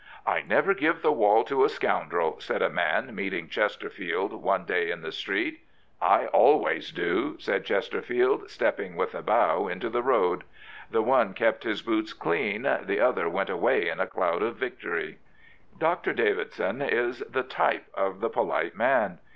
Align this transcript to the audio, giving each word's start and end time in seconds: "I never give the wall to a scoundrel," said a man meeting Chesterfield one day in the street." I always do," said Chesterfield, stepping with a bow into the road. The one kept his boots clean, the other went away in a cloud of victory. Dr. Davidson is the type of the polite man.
"I 0.35 0.41
never 0.41 0.73
give 0.73 1.03
the 1.03 1.11
wall 1.11 1.43
to 1.43 1.63
a 1.63 1.69
scoundrel," 1.69 2.39
said 2.39 2.63
a 2.63 2.71
man 2.71 3.13
meeting 3.13 3.47
Chesterfield 3.47 4.33
one 4.33 4.65
day 4.65 4.89
in 4.89 5.03
the 5.03 5.11
street." 5.11 5.59
I 6.17 6.25
always 6.25 6.91
do," 6.91 7.35
said 7.37 7.65
Chesterfield, 7.65 8.49
stepping 8.49 8.95
with 8.95 9.13
a 9.13 9.21
bow 9.21 9.67
into 9.67 9.89
the 9.89 10.01
road. 10.01 10.43
The 10.89 11.03
one 11.03 11.35
kept 11.35 11.65
his 11.65 11.83
boots 11.83 12.13
clean, 12.13 12.63
the 12.81 12.99
other 12.99 13.29
went 13.29 13.51
away 13.51 13.89
in 13.89 13.99
a 13.99 14.07
cloud 14.07 14.41
of 14.41 14.55
victory. 14.55 15.19
Dr. 15.77 16.13
Davidson 16.13 16.81
is 16.81 17.19
the 17.19 17.43
type 17.43 17.85
of 17.93 18.21
the 18.21 18.29
polite 18.31 18.75
man. 18.75 19.19